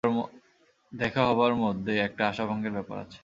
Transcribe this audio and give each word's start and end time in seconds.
দেখা 0.91 1.21
হবার 1.25 1.53
মধ্যে 1.55 1.93
একটা 1.99 2.23
আশাভঙ্গের 2.27 2.73
ব্যাপার 2.73 2.97
আছে। 3.03 3.19